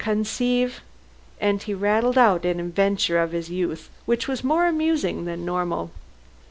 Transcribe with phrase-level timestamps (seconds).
[0.03, 0.81] Conceive"
[1.39, 5.91] and he rattled out an adventure of his youth which was more amusing than moral.